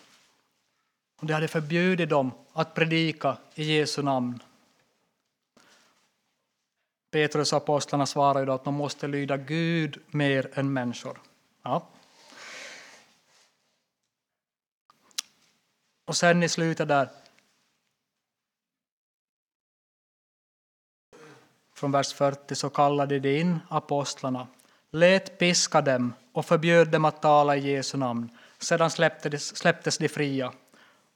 [1.16, 4.42] och de hade förbjudit dem att predika i Jesu namn.
[7.16, 11.20] Petrus och apostlarna svarade då att man måste lyda Gud mer än människor.
[11.62, 11.86] Ja.
[16.04, 17.08] Och sen i slutet där,
[21.74, 24.46] från vers 40, så kallade de in apostlarna,
[24.90, 28.30] lät piska dem och förbjöd dem att tala i Jesu namn.
[28.58, 30.52] Sedan släpptes, släpptes de fria.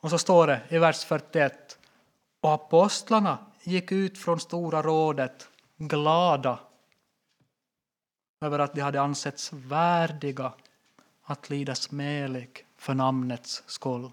[0.00, 1.78] Och så står det i vers 41.
[2.40, 5.46] Och apostlarna gick ut från Stora rådet
[5.88, 6.58] glada
[8.40, 10.54] över att de hade ansetts värdiga
[11.22, 14.10] att lida smälek för namnets skull.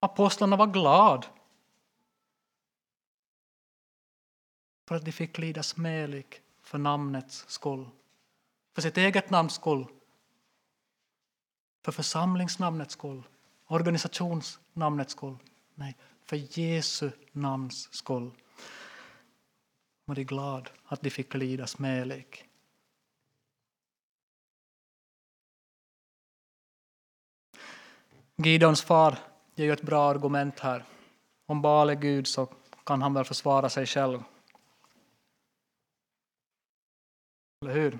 [0.00, 1.26] Apostlarna var glada
[4.88, 7.88] för att de fick lida smälek för namnets skull.
[8.74, 9.86] För sitt eget namns skull.
[11.84, 13.22] För församlingsnamnets skull.
[13.66, 15.36] Organisationsnamnets skull.
[15.74, 15.96] Nej,
[16.30, 18.30] för Jesu namns skull.
[20.04, 22.44] Var de glad att de fick lida smälek.
[28.36, 29.18] Gideons far
[29.54, 30.84] ger ju ett bra argument här.
[31.46, 32.46] Om Baal är Gud så
[32.84, 34.22] kan han väl försvara sig själv.
[37.62, 37.98] Eller hur?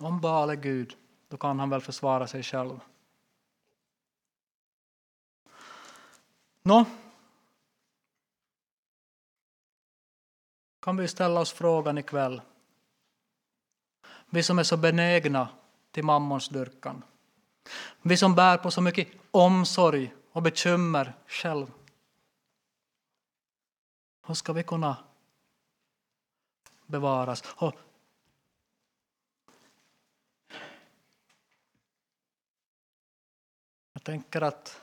[0.00, 0.96] Om Baal är Gud,
[1.28, 2.80] då kan han väl försvara sig själv.
[6.62, 6.84] Nå,
[10.80, 12.42] kan vi ställa oss frågan ikväll.
[14.26, 15.48] Vi som är så benägna
[15.90, 17.02] till mammons dyrkan.
[18.02, 21.72] Vi som bär på så mycket omsorg och bekymmer själv.
[24.26, 24.96] Hur ska vi kunna
[26.86, 27.42] bevaras?
[27.56, 27.74] Och
[34.00, 34.80] jag tänker att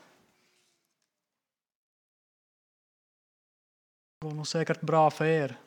[4.20, 5.60] det går nog säkert bra för er.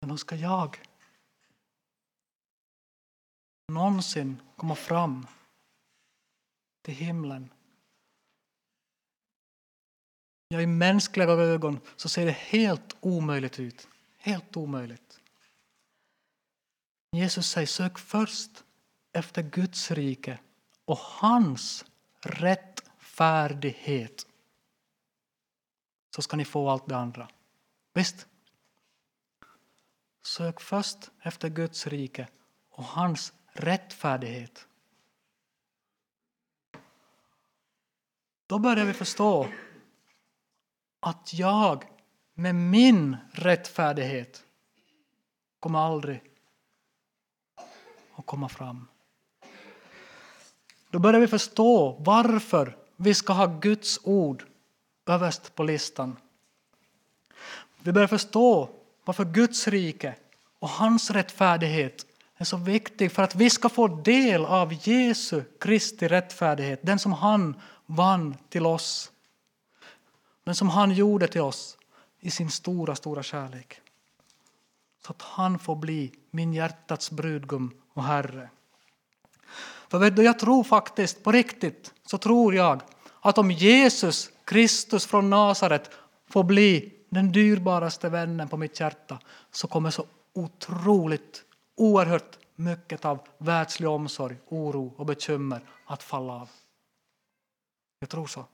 [0.00, 0.80] Men hur ska jag
[3.72, 5.26] någonsin komma fram
[6.82, 7.50] till himlen.
[10.48, 13.88] Ja, i mänskliga ögon så ser det helt omöjligt ut.
[14.16, 15.20] Helt omöjligt.
[17.12, 18.64] Jesus säger sök först
[19.12, 20.38] efter Guds rike
[20.84, 21.84] och hans
[22.20, 24.26] rättfärdighet
[26.10, 27.28] så ska ni få allt det andra.
[27.92, 28.26] Visst?
[30.22, 32.28] Sök först efter Guds rike
[32.70, 34.68] och hans rättfärdighet.
[38.46, 39.48] Då börjar vi förstå
[41.00, 41.84] att jag
[42.34, 44.46] med min rättfärdighet
[45.60, 46.22] kommer aldrig
[48.14, 48.88] att komma fram.
[50.94, 54.44] Då börjar vi förstå varför vi ska ha Guds ord
[55.06, 56.16] överst på listan.
[57.82, 58.68] Vi börjar förstå
[59.04, 60.14] varför Guds rike
[60.58, 66.08] och hans rättfärdighet är så viktig för att vi ska få del av Jesu Kristi
[66.08, 69.12] rättfärdighet, den som han vann till oss.
[70.44, 71.78] den som han gjorde till oss
[72.20, 73.80] i sin stora, stora kärlek.
[75.06, 78.48] Så att han får bli min hjärtats brudgum och Herre.
[79.94, 82.82] För vet du, jag tror faktiskt, på riktigt, så tror jag
[83.20, 85.90] att om Jesus Kristus från Nasaret
[86.30, 89.18] får bli den dyrbaraste vännen på mitt hjärta
[89.50, 91.44] så kommer så otroligt,
[91.76, 96.50] oerhört mycket av världslig omsorg, oro och bekymmer att falla av.
[97.98, 98.44] Jag tror så.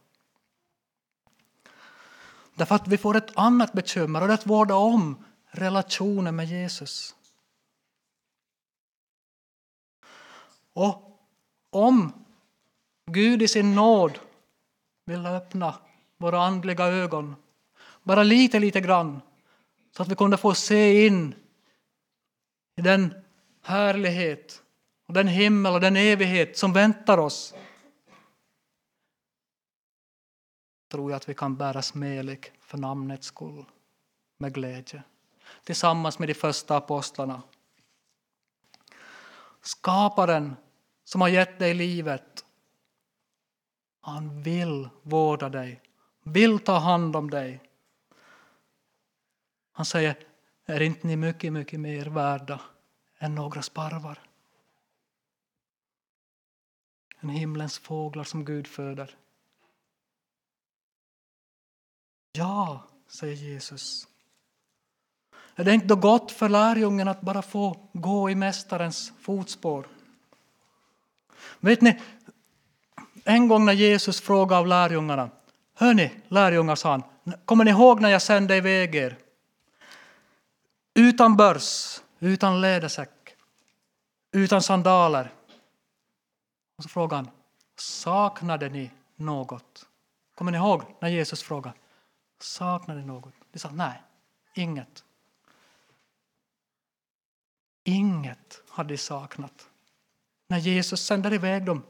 [2.54, 6.46] Därför att vi får ett annat bekymmer och det är att vårda om relationen med
[6.46, 7.14] Jesus.
[10.72, 11.09] Och
[11.70, 12.12] om
[13.06, 14.18] Gud i sin nåd
[15.04, 15.74] vill öppna
[16.16, 17.36] våra andliga ögon,
[18.02, 19.20] bara lite, lite grann,
[19.96, 21.34] så att vi kunde få se in
[22.76, 23.14] i den
[23.62, 24.62] härlighet
[25.06, 27.54] och den himmel och den evighet som väntar oss
[30.90, 33.64] tror jag att vi kan bära smelig för namnets skull
[34.38, 35.02] med glädje
[35.64, 37.42] tillsammans med de första apostlarna.
[39.60, 40.56] Skaparen
[41.10, 42.44] som har gett dig livet
[44.00, 45.82] han vill vårda dig,
[46.22, 47.62] vill ta hand om dig.
[49.72, 50.18] Han säger,
[50.66, 52.60] är inte ni mycket, mycket mer värda
[53.18, 54.18] än några sparvar?
[57.20, 59.16] Än himlens fåglar som Gud föder.
[62.32, 64.08] Ja, säger Jesus.
[65.54, 69.99] Är det inte då gott för lärjungen att bara få gå i Mästarens fotspår?
[71.60, 72.00] Vet ni,
[73.24, 75.30] en gång när Jesus frågade av lärjungarna,
[75.80, 77.02] Hörni, lärjungar, sa han,
[77.44, 79.18] kommer ni ihåg när jag sände iväg er?
[80.94, 83.36] Utan börs, utan lädersäck,
[84.32, 85.32] utan sandaler.
[86.76, 87.30] Och så frågade han,
[87.76, 89.86] saknade ni något?
[90.34, 91.76] Kommer ni ihåg när Jesus frågade?
[92.40, 93.34] Saknade ni något?
[93.52, 94.02] De sa nej,
[94.54, 95.04] inget.
[97.84, 99.69] Inget hade de saknat.
[100.50, 101.82] När Jesus sänder iväg dem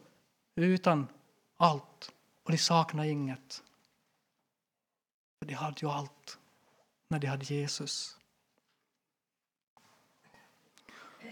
[0.55, 1.07] utan
[1.57, 2.13] allt
[2.45, 3.63] och de saknar inget.
[5.39, 6.39] För de hade ju allt
[7.09, 8.17] när de hade Jesus.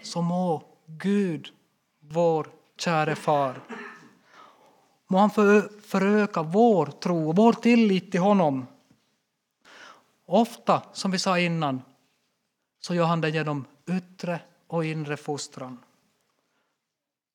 [0.03, 1.53] Så må Gud,
[2.01, 3.61] vår käre far,
[5.07, 5.31] må han
[5.83, 8.67] föröka vår tro och vår tillit till honom.
[10.27, 11.83] Ofta, som vi sa innan,
[12.81, 15.79] så gör han det genom yttre och inre fostran.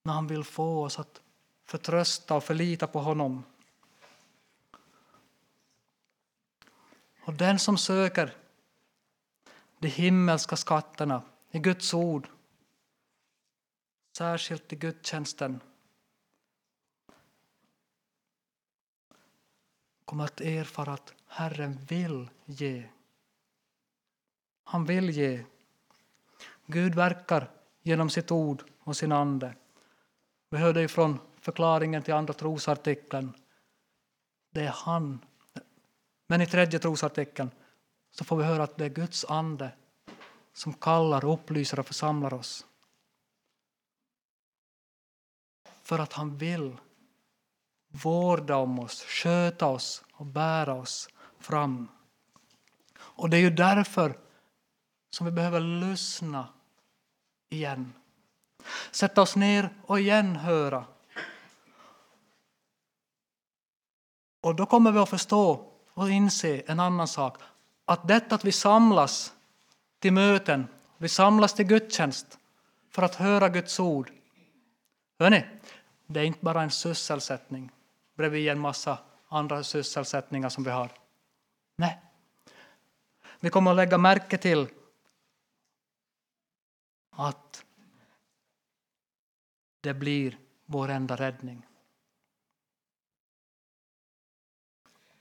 [0.04, 1.22] När han vill få oss att
[1.66, 3.44] förtrösta och förlita på honom.
[7.26, 8.38] Och den som söker
[9.80, 12.28] de himmelska skatterna i Guds ord,
[14.18, 15.60] särskilt i gudstjänsten,
[20.06, 22.90] kommer att erfara att Herren vill ge.
[24.64, 25.46] Han vill ge.
[26.66, 27.52] Gud verkar
[27.82, 29.56] genom sitt ord och sin ande.
[30.54, 33.34] Vi hörde från förklaringen till andra trosartikeln.
[34.52, 35.26] Det är han.
[36.28, 37.52] Men i tredje trosartikeln
[38.12, 39.72] så får vi höra att det är Guds ande
[40.54, 42.66] som kallar, upplyser och församlar oss.
[45.84, 46.78] För att han vill
[47.88, 51.88] vårda om oss, sköta oss och bära oss fram.
[52.96, 54.20] Och det är ju därför
[55.10, 56.48] som vi behöver lyssna
[57.50, 57.94] igen.
[58.94, 60.86] Sätta oss ner och igen höra
[64.44, 67.38] Och då kommer vi att förstå och inse en annan sak.
[67.86, 69.34] Att detta att vi samlas
[70.00, 70.68] till möten,
[70.98, 72.40] vi samlas till gudstjänst
[72.90, 74.12] för att höra Guds ord.
[75.20, 75.46] Hörrni,
[76.06, 77.72] det är inte bara en sysselsättning
[78.16, 80.90] bredvid en massa andra sysselsättningar som vi har.
[81.76, 82.02] Nej.
[83.40, 84.68] Vi kommer att lägga märke till
[87.12, 87.63] att
[89.84, 91.66] det blir vår enda räddning.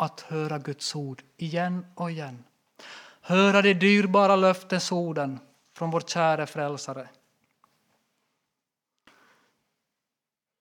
[0.03, 2.45] att höra Guds ord igen och igen.
[3.21, 5.41] Höra de dyrbara löftesorden
[5.73, 7.09] från vår käre frälsare.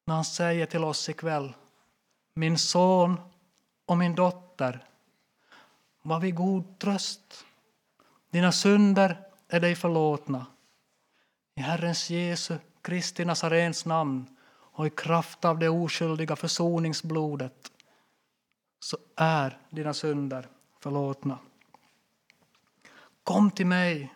[0.06, 1.54] När han säger till oss ikväll,
[2.34, 3.20] min son
[3.86, 4.86] och min dotter,
[6.02, 7.46] var vid god tröst.
[8.30, 10.46] Dina synder är dig förlåtna.
[11.56, 17.72] I Herrens Jesu Kristi Nazarens namn och i kraft av det oskyldiga försoningsblodet
[18.80, 20.48] så är dina synder
[20.80, 21.38] förlåtna.
[23.24, 24.14] Kom till mig,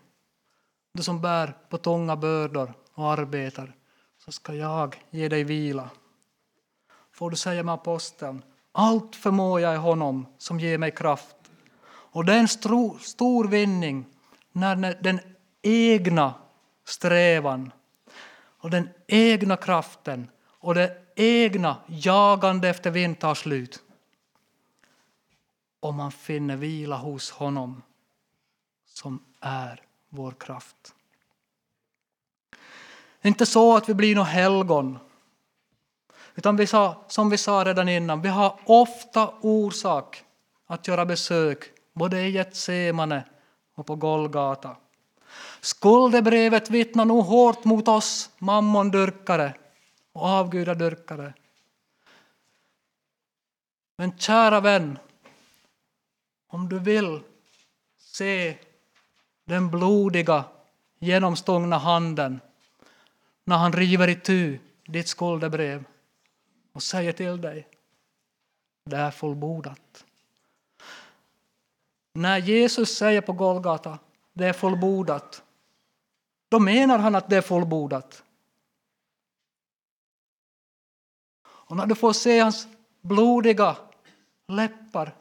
[0.93, 3.76] du som bär på tunga bördor och arbetar,
[4.18, 5.89] så ska jag ge dig vila.
[7.11, 8.43] Får du säga med aposteln,
[8.78, 11.36] Allt förmår jag i honom som ger mig kraft.
[11.88, 14.05] Och det är en stor, stor vinning
[14.51, 15.20] när den
[15.61, 16.34] egna
[16.86, 17.72] strävan
[18.66, 23.84] och den egna kraften och det egna jagande efter vind tar slut.
[25.80, 27.82] Och man finner vila hos honom
[28.86, 30.95] som är vår kraft.
[33.22, 34.99] Det är inte så att vi blir några helgon.
[36.36, 40.24] Utan vi sa, som vi sa redan innan, vi har ofta orsak
[40.66, 43.24] att göra besök både i Getsemane
[43.76, 44.76] och på Golgata.
[45.62, 49.54] Skuldebrevet vittnar nog hårt mot oss mammondyrkare
[50.12, 51.34] och avgudadyrkare.
[53.98, 55.00] Men kära vän,
[56.48, 57.20] om du vill
[57.98, 58.58] se
[59.46, 60.46] den blodiga
[61.00, 62.42] genomstångna handen
[63.44, 65.84] när han river itu ditt skuldebrev
[66.74, 67.68] och säger till dig
[68.86, 70.06] det är fullbordat.
[72.14, 74.00] När Jesus säger på Golgata
[74.36, 75.42] det är fullbordat
[76.50, 78.24] då menar han att det är fullbordat.
[81.46, 82.68] Och när du får se hans
[83.02, 83.78] blodiga
[84.48, 85.16] läppar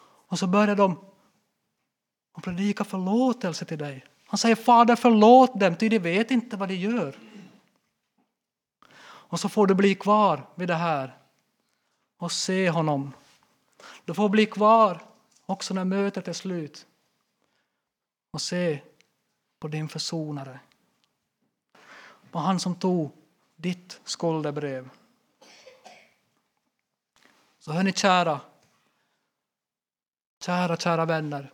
[0.00, 0.98] och så börjar de
[2.32, 4.04] och predika förlåtelse till dig.
[4.26, 7.18] Han säger Fader förlåt dem, ty de vet inte vad de gör.
[9.04, 11.18] Och så får du bli kvar vid det här
[12.18, 13.12] och se honom.
[14.04, 15.02] Du får bli kvar
[15.46, 16.86] också när mötet är slut
[18.30, 18.82] och se
[19.58, 20.60] på din försonare.
[22.30, 23.12] På han som tog
[23.56, 24.88] ditt skuldebrev.
[27.58, 28.40] Så hörni kära,
[30.40, 31.52] kära, kära vänner.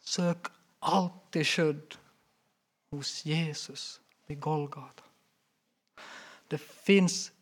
[0.00, 0.46] Sök
[0.78, 1.94] alltid skydd
[2.90, 5.02] hos Jesus vid Golgata.
[6.48, 7.32] Det finns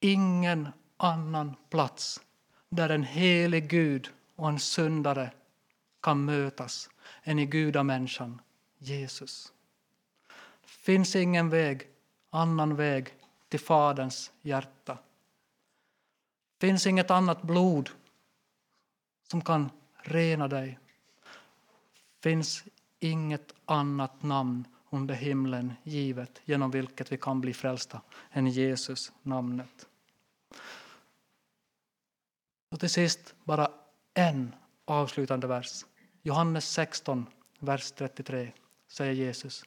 [0.00, 2.20] ingen annan plats
[2.68, 5.32] där en helig Gud och en syndare
[6.00, 6.90] kan mötas
[7.22, 8.40] än i gudamänniskan
[8.78, 9.52] Jesus.
[10.62, 11.88] Det finns ingen väg,
[12.30, 13.14] annan väg
[13.48, 14.98] till Faderns hjärta.
[16.58, 17.90] Det finns inget annat blod
[19.30, 20.78] som kan rena dig.
[22.20, 22.64] Det finns
[22.98, 28.00] inget annat namn under himlen givet genom vilket vi kan bli frälsta
[28.30, 29.88] än Jesus namnet.
[32.70, 33.70] Och till sist bara
[34.14, 34.54] en
[34.84, 35.84] avslutande vers.
[36.26, 37.26] Johannes 16,
[37.58, 38.52] vers 33
[38.88, 39.64] säger Jesus.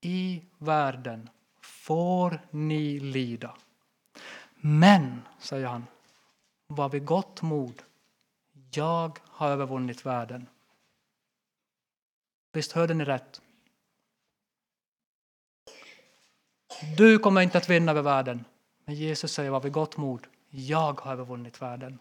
[0.00, 1.30] I världen
[1.60, 3.56] får ni lida.
[4.56, 5.86] Men, säger han,
[6.66, 7.82] var vid gott mod.
[8.72, 10.46] Jag har övervunnit världen.
[12.52, 13.42] Visst hörde ni rätt?
[16.96, 18.44] Du kommer inte att vinna över världen.
[18.84, 20.26] Men Jesus säger var vid gott mod.
[20.50, 21.98] Jag har övervunnit världen.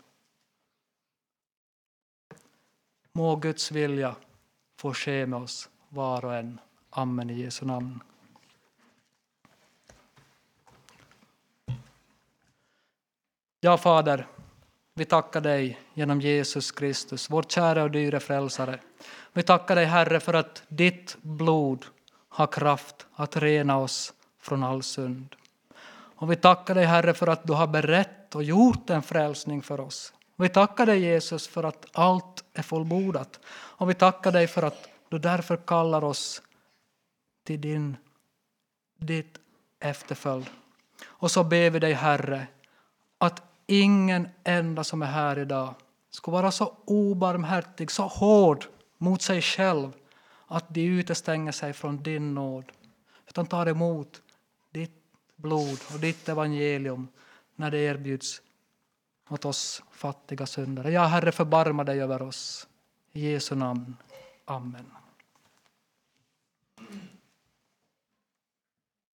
[3.18, 4.16] Må Guds vilja
[4.78, 6.60] få ske med oss var och en.
[6.90, 8.00] Amen i Jesu namn.
[13.60, 14.28] Ja, Fader,
[14.94, 18.80] vi tackar dig genom Jesus Kristus, vår kära och dyre frälsare.
[19.34, 21.86] Vi tackar dig, Herre, för att ditt blod
[22.30, 25.36] har kraft att rena oss från all synd.
[26.16, 29.80] Och vi tackar dig, Herre, för att du har berett och gjort en frälsning för
[29.80, 30.14] oss.
[30.36, 33.40] Vi tackar dig, Jesus, för att allt är fullbordat.
[33.48, 36.42] Och vi tackar dig för att du därför kallar oss
[37.44, 37.98] till din,
[38.98, 39.38] ditt
[39.80, 40.50] efterföljd.
[41.06, 42.48] Och så ber vi dig, Herre,
[43.18, 45.74] att ingen enda som är här idag
[46.10, 48.66] ska vara så obarmhärtig, så hård
[48.98, 49.92] mot sig själv
[50.48, 52.72] att de utestänger sig från din nåd,
[53.28, 54.22] utan tar emot
[54.72, 55.04] ditt
[55.36, 57.08] blod och ditt evangelium
[57.56, 58.42] när det erbjuds
[59.30, 60.92] åt oss fattiga syndare.
[60.92, 62.68] Ja, Herre, förbarma dig över oss.
[63.14, 63.98] I Jesu namn.
[64.46, 64.86] Amen.